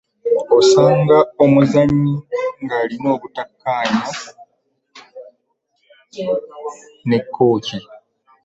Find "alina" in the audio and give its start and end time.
2.81-3.07